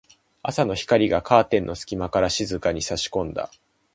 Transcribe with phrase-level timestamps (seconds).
[0.41, 3.51] 朝の光がカーテンの隙間から静かに差し込んだ。